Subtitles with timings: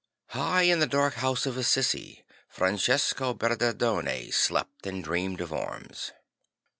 [0.29, 6.11] High in the dark house of Assisi Francesco Bernardone slept and dreamed of arms.